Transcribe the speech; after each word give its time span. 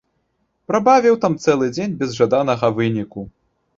Прабавіў 0.69 1.19
там 1.25 1.37
цэлы 1.45 1.69
дзень 1.75 1.95
без 1.99 2.17
жаданага 2.21 2.75
выніку. 2.81 3.21